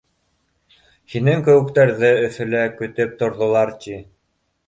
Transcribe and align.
Һинең 1.15 1.43
кеүектәрҙе 1.49 2.09
Өфөлә 2.29 2.63
көтөп 2.81 3.13
торҙолар, 3.21 3.75
ти! 3.85 4.01